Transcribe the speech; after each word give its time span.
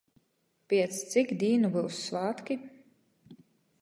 Piec 0.71 0.95
cik 1.11 1.33
dīnu 1.43 1.71
byus 1.75 1.99
svātki? 2.09 2.59